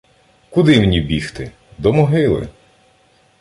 Куди 0.49 0.81
мні 0.81 1.01
бігти?— 1.01 1.51
до 1.77 1.93
могили! 1.93 2.47